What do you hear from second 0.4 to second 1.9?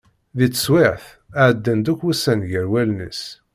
teswiɛt, ɛeddan-d